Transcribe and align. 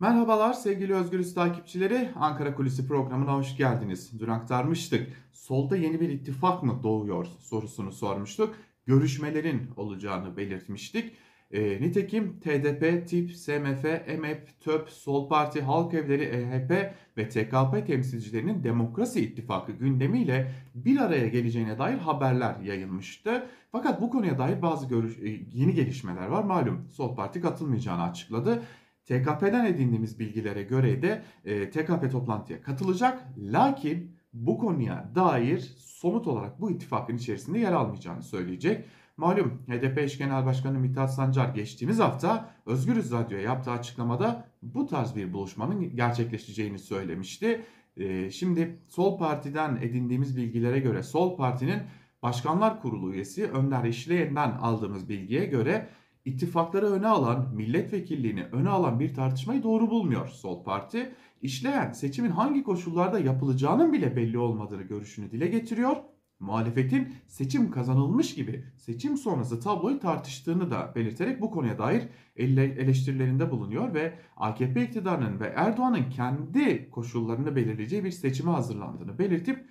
Merhabalar 0.00 0.52
sevgili 0.52 0.94
Özgürüz 0.94 1.34
takipçileri. 1.34 2.08
Ankara 2.16 2.54
Kulisi 2.54 2.88
programına 2.88 3.34
hoş 3.34 3.56
geldiniz. 3.56 4.20
Dün 4.20 4.28
aktarmıştık. 4.28 5.08
Solda 5.32 5.76
yeni 5.76 6.00
bir 6.00 6.08
ittifak 6.08 6.62
mı 6.62 6.80
doğuyor 6.82 7.26
sorusunu 7.40 7.92
sormuştuk. 7.92 8.54
Görüşmelerin 8.86 9.70
olacağını 9.76 10.36
belirtmiştik. 10.36 11.12
E, 11.50 11.62
nitekim 11.82 12.40
TDP, 12.40 13.08
TİP, 13.08 13.36
SMF, 13.36 13.84
EMEP, 13.84 14.60
TÖP, 14.60 14.88
Sol 14.88 15.28
Parti, 15.28 15.62
Halk 15.62 15.94
Evleri, 15.94 16.22
EHP 16.22 16.94
ve 17.16 17.28
TKP 17.28 17.86
temsilcilerinin 17.86 18.64
Demokrasi 18.64 19.20
İttifakı 19.20 19.72
gündemiyle 19.72 20.52
bir 20.74 21.00
araya 21.00 21.28
geleceğine 21.28 21.78
dair 21.78 21.98
haberler 21.98 22.60
yayılmıştı. 22.60 23.46
Fakat 23.72 24.00
bu 24.00 24.10
konuya 24.10 24.38
dair 24.38 24.62
bazı 24.62 24.88
görüş, 24.88 25.18
e, 25.18 25.28
yeni 25.52 25.74
gelişmeler 25.74 26.26
var. 26.26 26.44
Malum 26.44 26.88
Sol 26.90 27.16
Parti 27.16 27.40
katılmayacağını 27.40 28.02
açıkladı. 28.02 28.62
TKP'den 29.06 29.64
edindiğimiz 29.64 30.18
bilgilere 30.18 30.62
göre 30.62 31.02
de 31.02 31.22
e, 31.44 31.70
TKP 31.70 32.12
toplantıya 32.12 32.62
katılacak. 32.62 33.24
Lakin 33.38 34.16
bu 34.32 34.58
konuya 34.58 35.10
dair 35.14 35.60
somut 35.78 36.26
olarak 36.26 36.60
bu 36.60 36.70
ittifakın 36.70 37.16
içerisinde 37.16 37.58
yer 37.58 37.72
almayacağını 37.72 38.22
söyleyecek. 38.22 38.84
Malum 39.16 39.62
HDP 39.68 39.98
eş 39.98 40.18
genel 40.18 40.46
başkanı 40.46 40.78
Mithat 40.78 41.14
Sancar 41.14 41.54
geçtiğimiz 41.54 41.98
hafta 41.98 42.50
Özgürüz 42.66 43.12
Radyo'ya 43.12 43.42
yaptığı 43.42 43.70
açıklamada 43.70 44.48
bu 44.62 44.86
tarz 44.86 45.16
bir 45.16 45.32
buluşmanın 45.32 45.96
gerçekleşeceğini 45.96 46.78
söylemişti. 46.78 47.62
E, 47.96 48.30
şimdi 48.30 48.78
Sol 48.88 49.18
Parti'den 49.18 49.76
edindiğimiz 49.76 50.36
bilgilere 50.36 50.78
göre 50.78 51.02
Sol 51.02 51.36
Parti'nin 51.36 51.82
Başkanlar 52.22 52.82
Kurulu 52.82 53.14
üyesi 53.14 53.46
Önder 53.46 53.84
İşleyen'den 53.84 54.50
aldığımız 54.50 55.08
bilgiye 55.08 55.44
göre 55.44 55.88
ittifakları 56.26 56.86
öne 56.86 57.06
alan, 57.06 57.54
milletvekilliğini 57.54 58.44
öne 58.44 58.68
alan 58.68 59.00
bir 59.00 59.14
tartışmayı 59.14 59.62
doğru 59.62 59.90
bulmuyor 59.90 60.28
Sol 60.28 60.64
Parti. 60.64 61.12
İşleyen 61.42 61.92
seçimin 61.92 62.30
hangi 62.30 62.62
koşullarda 62.62 63.18
yapılacağının 63.18 63.92
bile 63.92 64.16
belli 64.16 64.38
olmadığı 64.38 64.82
görüşünü 64.82 65.30
dile 65.30 65.46
getiriyor. 65.46 65.96
Muhalefetin 66.40 67.14
seçim 67.26 67.70
kazanılmış 67.70 68.34
gibi 68.34 68.64
seçim 68.76 69.16
sonrası 69.16 69.60
tabloyu 69.60 69.98
tartıştığını 69.98 70.70
da 70.70 70.92
belirterek 70.94 71.40
bu 71.40 71.50
konuya 71.50 71.78
dair 71.78 72.02
eleştirilerinde 72.36 73.50
bulunuyor 73.50 73.94
ve 73.94 74.14
AKP 74.36 74.82
iktidarının 74.82 75.40
ve 75.40 75.52
Erdoğan'ın 75.56 76.10
kendi 76.10 76.90
koşullarını 76.90 77.56
belirleyeceği 77.56 78.04
bir 78.04 78.10
seçime 78.10 78.50
hazırlandığını 78.50 79.18
belirtip 79.18 79.66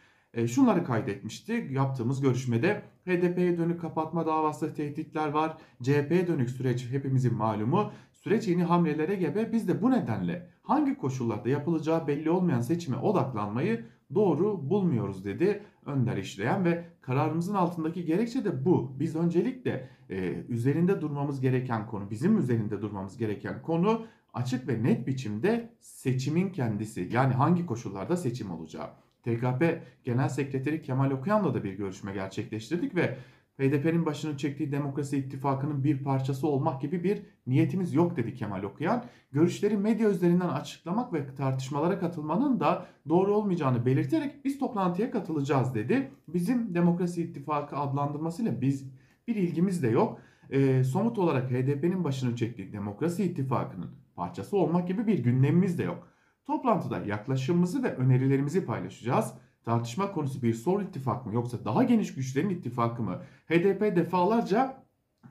şunları 0.47 0.83
kaydetmişti. 0.83 1.67
Yaptığımız 1.71 2.21
görüşmede 2.21 2.81
HDP'ye 3.05 3.57
dönük 3.57 3.81
kapatma 3.81 4.25
davası 4.25 4.73
tehditler 4.73 5.27
var. 5.27 5.57
CHP'ye 5.83 6.27
dönük 6.27 6.49
süreç 6.49 6.91
hepimizin 6.91 7.35
malumu. 7.35 7.91
Süreç 8.13 8.47
yeni 8.47 8.63
hamlelere 8.63 9.15
gebe 9.15 9.51
biz 9.51 9.67
de 9.67 9.81
bu 9.81 9.91
nedenle 9.91 10.49
hangi 10.63 10.97
koşullarda 10.97 11.49
yapılacağı 11.49 12.07
belli 12.07 12.29
olmayan 12.29 12.61
seçime 12.61 12.97
odaklanmayı 12.97 13.85
doğru 14.15 14.69
bulmuyoruz 14.69 15.25
dedi 15.25 15.63
Önder 15.85 16.17
işleyen 16.17 16.65
ve 16.65 16.85
kararımızın 17.01 17.53
altındaki 17.53 18.05
gerekçe 18.05 18.45
de 18.45 18.65
bu. 18.65 18.95
Biz 18.99 19.15
öncelikle 19.15 19.89
e, 20.09 20.43
üzerinde 20.49 21.01
durmamız 21.01 21.41
gereken 21.41 21.87
konu, 21.87 22.11
bizim 22.11 22.37
üzerinde 22.37 22.81
durmamız 22.81 23.17
gereken 23.17 23.61
konu 23.61 24.05
açık 24.33 24.67
ve 24.67 24.83
net 24.83 25.07
biçimde 25.07 25.73
seçimin 25.79 26.49
kendisi. 26.49 27.09
Yani 27.11 27.33
hangi 27.33 27.65
koşullarda 27.65 28.17
seçim 28.17 28.51
olacağı. 28.51 29.04
TKP 29.25 29.83
Genel 30.03 30.29
Sekreteri 30.29 30.81
Kemal 30.81 31.11
Okuyan'la 31.11 31.53
da 31.53 31.63
bir 31.63 31.73
görüşme 31.73 32.13
gerçekleştirdik 32.13 32.95
ve 32.95 33.17
HDP'nin 33.59 34.05
başını 34.05 34.37
çektiği 34.37 34.71
Demokrasi 34.71 35.17
İttifakı'nın 35.17 35.83
bir 35.83 36.03
parçası 36.03 36.47
olmak 36.47 36.81
gibi 36.81 37.03
bir 37.03 37.21
niyetimiz 37.47 37.93
yok 37.93 38.17
dedi 38.17 38.35
Kemal 38.35 38.63
Okuyan. 38.63 39.05
Görüşleri 39.31 39.77
medya 39.77 40.09
üzerinden 40.09 40.49
açıklamak 40.49 41.13
ve 41.13 41.35
tartışmalara 41.35 41.99
katılmanın 41.99 42.59
da 42.59 42.85
doğru 43.09 43.35
olmayacağını 43.35 43.85
belirterek 43.85 44.45
biz 44.45 44.59
toplantıya 44.59 45.11
katılacağız 45.11 45.75
dedi. 45.75 46.11
Bizim 46.27 46.75
Demokrasi 46.75 47.23
İttifakı 47.23 47.77
adlandırmasıyla 47.77 48.61
biz 48.61 48.89
bir 49.27 49.35
ilgimiz 49.35 49.83
de 49.83 49.87
yok. 49.87 50.19
E, 50.49 50.83
somut 50.83 51.19
olarak 51.19 51.51
HDP'nin 51.51 52.03
başını 52.03 52.35
çektiği 52.35 52.73
Demokrasi 52.73 53.23
İttifakı'nın 53.23 53.89
parçası 54.15 54.57
olmak 54.57 54.87
gibi 54.87 55.07
bir 55.07 55.19
gündemimiz 55.19 55.79
de 55.79 55.83
yok. 55.83 56.07
Toplantıda 56.45 56.99
yaklaşımımızı 56.99 57.83
ve 57.83 57.95
önerilerimizi 57.95 58.65
paylaşacağız. 58.65 59.33
Tartışma 59.65 60.11
konusu 60.11 60.41
bir 60.41 60.53
sol 60.53 60.81
ittifak 60.81 61.25
mı 61.25 61.33
yoksa 61.33 61.65
daha 61.65 61.83
geniş 61.83 62.15
güçlerin 62.15 62.49
ittifakı 62.49 63.03
mı? 63.03 63.21
HDP 63.47 63.95
defalarca 63.95 64.83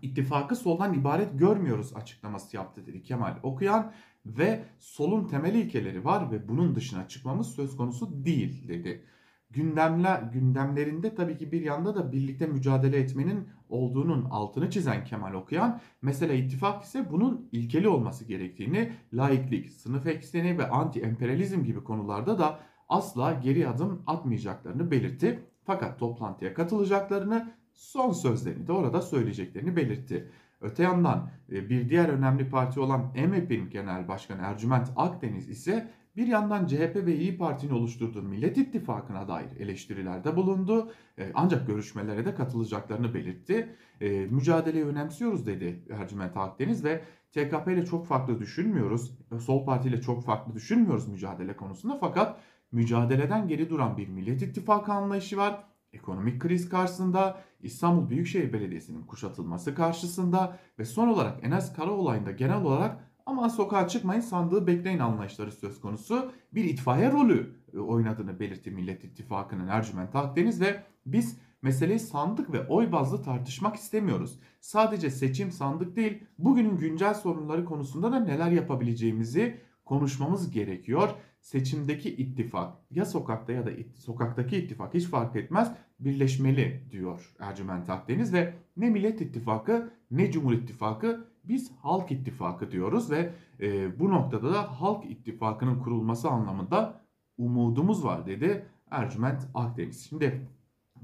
ittifakı 0.03 0.57
soldan 0.57 0.95
ibaret 0.95 1.39
görmüyoruz 1.39 1.97
açıklaması 1.97 2.57
yaptı 2.57 2.87
dedi 2.87 3.03
Kemal 3.03 3.37
Okuyan 3.43 3.93
ve 4.27 4.65
solun 4.79 5.29
temel 5.29 5.55
ilkeleri 5.55 6.05
var 6.05 6.31
ve 6.31 6.49
bunun 6.49 6.75
dışına 6.75 7.09
çıkmamız 7.09 7.47
söz 7.47 7.77
konusu 7.77 8.25
değil 8.25 8.69
dedi 8.69 9.05
gündemler 9.51 10.23
gündemlerinde 10.23 11.15
tabii 11.15 11.39
ki 11.39 11.53
bir 11.53 11.61
yanda 11.61 11.95
da 11.95 12.13
birlikte 12.13 12.47
mücadele 12.47 12.99
etmenin 12.99 13.49
olduğunun 13.69 14.25
altını 14.25 14.71
çizen 14.71 15.05
Kemal 15.05 15.35
Okuyan 15.35 15.81
mesele 16.03 16.39
ittifak 16.39 16.85
ise 16.85 17.11
bunun 17.11 17.49
ilkeli 17.53 17.89
olması 17.89 18.25
gerektiğini 18.25 18.93
laiklik, 19.13 19.71
sınıf 19.71 20.07
ekseni 20.07 20.59
ve 20.59 20.63
anti-emperyalizm 20.63 21.63
gibi 21.65 21.85
konularda 21.85 22.39
da 22.39 22.61
asla 22.89 23.33
geri 23.33 23.69
adım 23.69 24.03
atmayacaklarını 24.07 24.91
belirtti. 24.91 25.41
Fakat 25.65 25.99
toplantıya 25.99 26.55
katılacaklarını 26.55 27.53
son 27.73 28.13
sözlerini 28.13 28.67
de 28.67 28.73
orada 28.73 29.03
söyleyeceklerini 29.03 29.77
belirtti. 29.77 30.31
Öte 30.61 30.83
yandan 30.83 31.31
e, 31.53 31.69
bir 31.69 31.89
diğer 31.89 32.09
önemli 32.09 32.49
parti 32.49 32.81
olan 32.81 33.13
EMEP'in 33.15 33.71
genel 33.71 34.09
başkanı 34.09 34.43
Ercüment 34.43 34.93
Akdeniz 34.97 35.49
ise 35.49 35.91
bir 36.17 36.27
yandan 36.27 36.67
CHP 36.67 36.97
ve 36.97 37.17
İyi 37.17 37.39
Parti'nin 37.39 37.73
oluşturduğu 37.73 38.23
Millet 38.23 38.59
İttifakı'na 38.59 39.29
dair 39.29 39.61
eleştirilerde 39.61 40.37
bulundu. 40.37 40.93
E, 41.19 41.31
ancak 41.35 41.67
görüşmelere 41.67 42.25
de 42.25 42.35
katılacaklarını 42.35 43.15
belirtti. 43.15 43.77
E, 44.01 44.09
mücadeleyi 44.11 44.85
önemsiyoruz 44.85 45.47
dedi 45.47 45.83
Ercüment 45.91 46.37
Akdeniz 46.37 46.85
ve 46.85 47.01
TKP 47.33 47.69
ile 47.69 47.87
çok 47.87 48.07
farklı 48.07 48.39
düşünmüyoruz. 48.39 49.19
Sol 49.41 49.65
Parti 49.65 49.89
ile 49.89 50.01
çok 50.01 50.25
farklı 50.25 50.55
düşünmüyoruz 50.55 51.09
mücadele 51.09 51.57
konusunda 51.57 51.99
fakat 52.01 52.41
mücadeleden 52.73 53.49
geri 53.49 53.71
duran 53.71 53.97
bir 53.97 54.09
Millet 54.09 54.43
İttifakı 54.43 54.93
anlayışı 54.93 55.37
var. 55.37 55.65
Ekonomik 55.93 56.41
kriz 56.41 56.69
karşısında, 56.69 57.41
İstanbul 57.63 58.11
Büyükşehir 58.11 58.53
Belediyesi'nin 58.53 59.03
kuşatılması 59.03 59.75
karşısında 59.75 60.59
ve 60.79 60.85
son 60.85 61.09
olarak 61.09 61.45
Enes 61.45 61.73
Kara 61.73 61.91
olayında 61.91 62.31
genel 62.31 62.63
olarak 62.63 63.14
ama 63.27 63.51
sokağa 63.51 63.89
çıkmayın 63.89 64.21
sandığı 64.21 64.67
bekleyin 64.67 64.99
anlayışları 64.99 65.53
söz 65.53 65.81
konusu. 65.81 66.33
Bir 66.53 66.65
itfaiye 66.65 67.13
rolü 67.13 67.55
e, 67.75 67.79
oynadığını 67.79 68.41
belirtti 68.41 68.71
Millet 68.71 69.05
İttifakı'nın 69.05 69.69
Ercüment 69.69 70.17
Akdeniz 70.17 70.61
ve 70.61 70.83
biz 71.07 71.39
meseleyi 71.63 71.99
sandık 71.99 72.53
ve 72.53 72.67
oy 72.67 72.93
bazlı 72.93 73.23
tartışmak 73.23 73.77
istemiyoruz. 73.77 74.39
Sadece 74.61 75.11
seçim 75.11 75.53
sandık 75.53 75.97
değil, 75.97 76.25
bugünün 76.39 76.77
güncel 76.77 77.15
sorunları 77.15 77.65
konusunda 77.65 78.13
da 78.13 78.21
neler 78.21 78.51
yapabileceğimizi 78.51 79.61
konuşmamız 79.85 80.51
gerekiyor. 80.51 81.11
Seçimdeki 81.41 82.17
ittifak 82.17 82.75
ya 82.91 83.05
sokakta 83.05 83.53
ya 83.53 83.67
da 83.67 83.71
it, 83.71 83.97
sokaktaki 83.97 84.57
ittifak 84.57 84.95
hiç 84.95 85.05
fark 85.05 85.37
etmez 85.37 85.73
birleşmeli 85.99 86.89
diyor 86.91 87.35
Ercüment 87.39 87.91
Akdeniz 87.91 88.33
ve 88.33 88.55
ne 88.77 88.91
Millet 88.91 89.21
İttifakı 89.21 89.93
ne 90.11 90.31
Cumhur 90.31 90.53
İttifakı 90.53 91.34
biz 91.49 91.71
Halk 91.83 92.13
İttifakı 92.13 92.71
diyoruz 92.71 93.11
ve 93.11 93.35
e, 93.61 93.99
bu 93.99 94.11
noktada 94.11 94.55
da 94.55 94.81
Halk 94.81 95.11
İttifakı'nın 95.11 95.79
kurulması 95.79 96.29
anlamında 96.29 97.01
umudumuz 97.39 98.05
var 98.05 98.27
dedi 98.27 98.67
Ercüment 98.91 99.49
Akdeniz. 99.55 100.09
Şimdi 100.09 100.49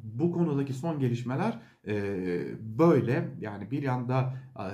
bu 0.02 0.32
konudaki 0.32 0.74
son 0.74 1.00
gelişmeler 1.00 1.58
e, 1.86 1.94
böyle 2.78 3.28
yani 3.40 3.70
bir 3.70 3.82
yanda 3.82 4.34
e, 4.56 4.64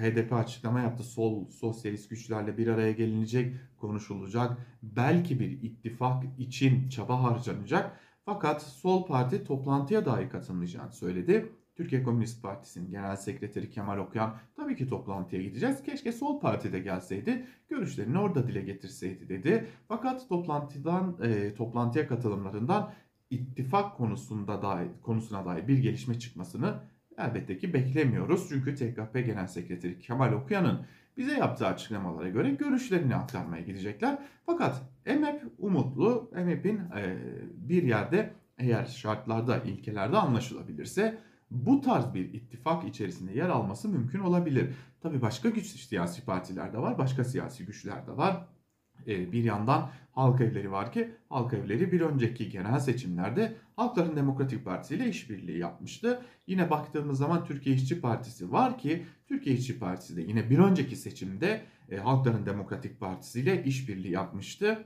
HDP 0.00 0.32
açıklama 0.32 0.80
yaptı 0.80 1.02
sol 1.02 1.48
sosyalist 1.48 2.10
güçlerle 2.10 2.58
bir 2.58 2.66
araya 2.66 2.92
gelinecek 2.92 3.54
konuşulacak 3.76 4.58
belki 4.82 5.40
bir 5.40 5.50
ittifak 5.62 6.24
için 6.38 6.88
çaba 6.88 7.22
harcanacak 7.22 8.00
fakat 8.24 8.62
sol 8.62 9.06
parti 9.06 9.44
toplantıya 9.44 10.06
dahi 10.06 10.28
katılmayacağını 10.28 10.92
söyledi. 10.92 11.52
Türkiye 11.76 12.02
Komünist 12.02 12.42
Partisi'nin 12.42 12.90
genel 12.90 13.16
sekreteri 13.16 13.70
Kemal 13.70 13.98
Okuyan 13.98 14.36
tabii 14.56 14.76
ki 14.76 14.88
toplantıya 14.88 15.42
gideceğiz. 15.42 15.82
Keşke 15.82 16.12
sol 16.12 16.40
partide 16.40 16.78
gelseydi, 16.78 17.46
görüşlerini 17.68 18.18
orada 18.18 18.48
dile 18.48 18.60
getirseydi 18.60 19.28
dedi. 19.28 19.66
Fakat 19.88 20.28
toplantıdan 20.28 21.16
e, 21.22 21.54
toplantıya 21.54 22.08
katılımlarından 22.08 22.92
ittifak 23.30 23.96
konusunda 23.96 24.62
dair, 24.62 24.88
konusuna 25.02 25.44
dair 25.44 25.68
bir 25.68 25.78
gelişme 25.78 26.18
çıkmasını 26.18 26.74
elbette 27.18 27.58
ki 27.58 27.74
beklemiyoruz. 27.74 28.48
Çünkü 28.48 28.74
TKP 28.74 29.26
Genel 29.26 29.46
Sekreteri 29.46 29.98
Kemal 29.98 30.32
Okuyan'ın 30.32 30.86
bize 31.16 31.32
yaptığı 31.32 31.66
açıklamalara 31.66 32.28
göre 32.28 32.50
görüşlerini 32.50 33.16
aktarmaya 33.16 33.62
gidecekler. 33.62 34.18
Fakat 34.46 34.82
EMEP 35.06 35.42
umutlu. 35.58 36.30
EMEP'in 36.36 36.76
e, 36.78 37.16
bir 37.56 37.82
yerde 37.82 38.32
eğer 38.58 38.84
şartlarda, 38.84 39.58
ilkelerde 39.58 40.16
anlaşılabilirse 40.16 41.18
bu 41.50 41.80
tarz 41.80 42.14
bir 42.14 42.34
ittifak 42.34 42.88
içerisinde 42.88 43.32
yer 43.32 43.48
alması 43.48 43.88
mümkün 43.88 44.20
olabilir. 44.20 44.74
Tabii 45.00 45.22
başka 45.22 45.48
güç 45.48 45.66
siyasi 45.66 46.24
partiler 46.24 46.72
de 46.72 46.78
var, 46.78 46.98
başka 46.98 47.24
siyasi 47.24 47.66
güçler 47.66 48.06
de 48.06 48.16
var. 48.16 48.46
E, 49.06 49.32
bir 49.32 49.44
yandan 49.44 49.90
halk 50.12 50.40
evleri 50.40 50.72
var 50.72 50.92
ki 50.92 51.10
halk 51.28 51.52
evleri 51.54 51.92
bir 51.92 52.00
önceki 52.00 52.50
genel 52.50 52.78
seçimlerde 52.80 53.56
Halkların 53.76 54.16
Demokratik 54.16 54.64
Partisi 54.64 54.94
ile 54.94 55.08
işbirliği 55.08 55.58
yapmıştı. 55.58 56.22
Yine 56.46 56.70
baktığımız 56.70 57.18
zaman 57.18 57.44
Türkiye 57.44 57.76
İşçi 57.76 58.00
Partisi 58.00 58.52
var 58.52 58.78
ki 58.78 59.06
Türkiye 59.28 59.56
İşçi 59.56 59.78
Partisi 59.78 60.16
de 60.16 60.22
yine 60.22 60.50
bir 60.50 60.58
önceki 60.58 60.96
seçimde 60.96 61.62
e, 61.90 61.96
Halkların 61.96 62.46
Demokratik 62.46 63.00
Partisi 63.00 63.40
ile 63.40 63.64
işbirliği 63.64 64.12
yapmıştı. 64.12 64.84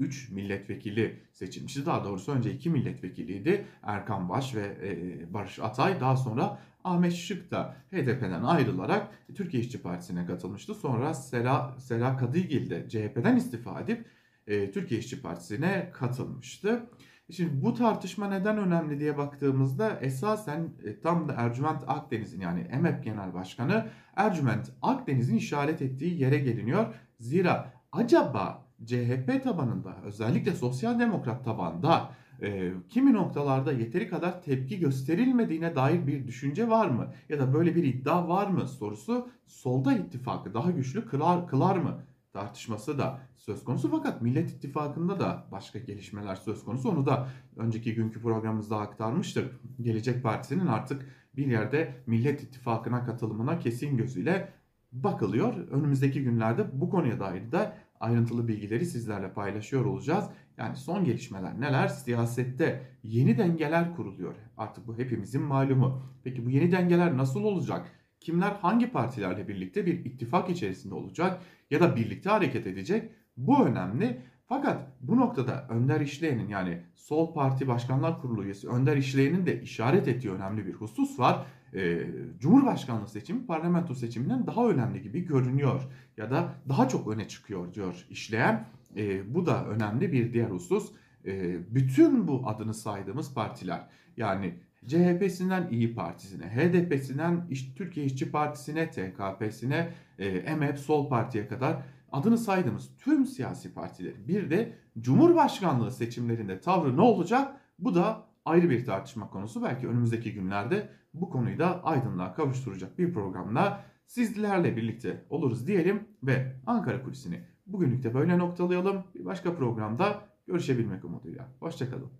3 0.00 0.30
milletvekili 0.30 1.20
seçilmişti. 1.32 1.86
Daha 1.86 2.04
doğrusu 2.04 2.32
önce 2.32 2.52
2 2.52 2.70
milletvekiliydi. 2.70 3.64
Erkan 3.82 4.28
Baş 4.28 4.54
ve 4.54 4.76
e, 4.82 5.34
Barış 5.34 5.58
Atay. 5.58 6.00
Daha 6.00 6.16
sonra 6.16 6.58
Ahmet 6.84 7.12
Şık 7.12 7.50
da 7.50 7.76
HDP'den 7.92 8.42
ayrılarak 8.42 9.08
Türkiye 9.34 9.62
İşçi 9.62 9.82
Partisi'ne 9.82 10.26
katılmıştı. 10.26 10.74
Sonra 10.74 11.14
Sera, 11.14 11.78
Sera 11.78 12.16
Kadıgil 12.16 12.70
de 12.70 12.88
CHP'den 12.88 13.36
istifa 13.36 13.80
edip 13.80 14.06
e, 14.46 14.70
Türkiye 14.70 15.00
İşçi 15.00 15.22
Partisi'ne 15.22 15.90
katılmıştı. 15.92 16.86
Şimdi 17.30 17.62
bu 17.62 17.74
tartışma 17.74 18.28
neden 18.28 18.58
önemli 18.58 19.00
diye 19.00 19.18
baktığımızda 19.18 19.98
esasen 20.00 20.68
e, 20.84 21.00
tam 21.00 21.28
da 21.28 21.32
Ercüment 21.32 21.84
Akdeniz'in 21.86 22.40
yani 22.40 22.60
EMEP 22.60 23.04
Genel 23.04 23.34
Başkanı 23.34 23.88
Ercüment 24.16 24.72
Akdeniz'in 24.82 25.36
işaret 25.36 25.82
ettiği 25.82 26.20
yere 26.20 26.38
geliniyor. 26.38 26.94
Zira 27.18 27.72
acaba 27.92 28.69
CHP 28.86 29.42
tabanında 29.44 29.96
özellikle 30.04 30.52
sosyal 30.52 30.98
demokrat 30.98 31.44
tabanda 31.44 32.12
e, 32.42 32.72
kimi 32.88 33.12
noktalarda 33.12 33.72
yeteri 33.72 34.08
kadar 34.08 34.42
tepki 34.42 34.78
gösterilmediğine 34.78 35.74
dair 35.74 36.06
bir 36.06 36.26
düşünce 36.26 36.68
var 36.68 36.88
mı? 36.88 37.14
Ya 37.28 37.38
da 37.38 37.54
böyle 37.54 37.74
bir 37.74 37.84
iddia 37.84 38.28
var 38.28 38.46
mı 38.46 38.68
sorusu 38.68 39.28
solda 39.46 39.92
ittifakı 39.92 40.54
daha 40.54 40.70
güçlü 40.70 41.06
kılar, 41.06 41.48
kılar 41.48 41.76
mı? 41.76 42.00
tartışması 42.32 42.98
da 42.98 43.20
söz 43.38 43.64
konusu 43.64 43.90
fakat 43.90 44.22
Millet 44.22 44.50
İttifakı'nda 44.50 45.20
da 45.20 45.46
başka 45.52 45.78
gelişmeler 45.78 46.34
söz 46.34 46.64
konusu. 46.64 46.88
Onu 46.88 47.06
da 47.06 47.28
önceki 47.56 47.94
günkü 47.94 48.22
programımızda 48.22 48.78
aktarmıştık. 48.78 49.60
Gelecek 49.80 50.22
Partisi'nin 50.22 50.66
artık 50.66 51.06
bir 51.36 51.46
yerde 51.46 52.02
Millet 52.06 52.42
İttifakı'na 52.42 53.04
katılımına 53.04 53.58
kesin 53.58 53.96
gözüyle 53.96 54.52
bakılıyor. 54.92 55.68
Önümüzdeki 55.68 56.22
günlerde 56.22 56.80
bu 56.80 56.90
konuya 56.90 57.20
dair 57.20 57.52
de 57.52 57.72
ayrıntılı 58.00 58.48
bilgileri 58.48 58.86
sizlerle 58.86 59.32
paylaşıyor 59.32 59.84
olacağız. 59.84 60.24
Yani 60.58 60.76
son 60.76 61.04
gelişmeler 61.04 61.60
neler? 61.60 61.88
Siyasette 61.88 62.82
yeni 63.02 63.38
dengeler 63.38 63.96
kuruluyor. 63.96 64.34
Artık 64.56 64.86
bu 64.86 64.98
hepimizin 64.98 65.42
malumu. 65.42 66.02
Peki 66.24 66.46
bu 66.46 66.50
yeni 66.50 66.72
dengeler 66.72 67.16
nasıl 67.16 67.44
olacak? 67.44 67.90
Kimler 68.20 68.50
hangi 68.50 68.92
partilerle 68.92 69.48
birlikte 69.48 69.86
bir 69.86 70.04
ittifak 70.04 70.50
içerisinde 70.50 70.94
olacak 70.94 71.42
ya 71.70 71.80
da 71.80 71.96
birlikte 71.96 72.30
hareket 72.30 72.66
edecek? 72.66 73.10
Bu 73.36 73.66
önemli. 73.66 74.20
Fakat 74.46 74.86
bu 75.00 75.16
noktada 75.16 75.66
Önder 75.68 76.00
İşleyen'in 76.00 76.48
yani 76.48 76.82
Sol 76.94 77.34
Parti 77.34 77.68
Başkanlar 77.68 78.20
Kurulu 78.20 78.44
üyesi 78.44 78.68
Önder 78.68 78.96
İşleyen'in 78.96 79.46
de 79.46 79.62
işaret 79.62 80.08
ettiği 80.08 80.30
önemli 80.30 80.66
bir 80.66 80.72
husus 80.72 81.18
var. 81.18 81.46
Ee, 81.74 82.06
Cumhurbaşkanlığı 82.40 83.08
seçimi 83.08 83.46
parlamento 83.46 83.94
seçiminden 83.94 84.46
daha 84.46 84.68
önemli 84.68 85.02
gibi 85.02 85.24
görünüyor 85.24 85.82
ya 86.16 86.30
da 86.30 86.54
daha 86.68 86.88
çok 86.88 87.08
öne 87.08 87.28
çıkıyor 87.28 87.74
diyor 87.74 88.06
işleyen. 88.10 88.66
Ee, 88.96 89.34
bu 89.34 89.46
da 89.46 89.66
önemli 89.66 90.12
bir 90.12 90.32
diğer 90.32 90.50
husus. 90.50 90.92
Ee, 91.26 91.74
bütün 91.74 92.28
bu 92.28 92.42
adını 92.46 92.74
saydığımız 92.74 93.34
partiler 93.34 93.86
yani 94.16 94.54
CHP'sinden 94.86 95.68
İyi 95.70 95.94
Partisi'ne, 95.94 96.44
HDP'sinden 96.44 97.48
Türkiye 97.76 98.06
İşçi 98.06 98.30
Partisi'ne, 98.30 98.90
TKP'sine, 98.90 99.88
e, 100.18 100.28
EMEP, 100.28 100.78
Sol 100.78 101.08
Parti'ye 101.08 101.48
kadar 101.48 101.82
adını 102.12 102.38
saydığımız 102.38 102.90
tüm 102.98 103.26
siyasi 103.26 103.74
partilerin 103.74 104.28
bir 104.28 104.50
de 104.50 104.72
Cumhurbaşkanlığı 105.00 105.90
seçimlerinde 105.92 106.60
tavrı 106.60 106.96
ne 106.96 107.00
olacak? 107.00 107.60
Bu 107.78 107.94
da 107.94 108.29
ayrı 108.44 108.70
bir 108.70 108.84
tartışma 108.84 109.30
konusu. 109.30 109.62
Belki 109.62 109.88
önümüzdeki 109.88 110.34
günlerde 110.34 110.88
bu 111.14 111.30
konuyu 111.30 111.58
da 111.58 111.84
aydınlığa 111.84 112.34
kavuşturacak 112.34 112.98
bir 112.98 113.12
programla 113.12 113.84
sizlerle 114.06 114.76
birlikte 114.76 115.24
oluruz 115.30 115.66
diyelim 115.66 116.08
ve 116.22 116.56
Ankara 116.66 117.02
Kulisi'ni 117.02 117.44
bugünlük 117.66 118.02
de 118.02 118.14
böyle 118.14 118.38
noktalayalım. 118.38 119.04
Bir 119.14 119.24
başka 119.24 119.54
programda 119.56 120.22
görüşebilmek 120.46 121.04
umuduyla. 121.04 121.48
Hoşçakalın. 121.60 122.10